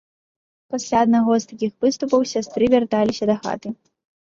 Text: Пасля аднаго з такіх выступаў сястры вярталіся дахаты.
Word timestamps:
Пасля 0.75 0.97
аднаго 1.07 1.37
з 1.45 1.53
такіх 1.53 1.71
выступаў 1.87 2.29
сястры 2.35 2.63
вярталіся 2.79 3.23
дахаты. 3.37 3.67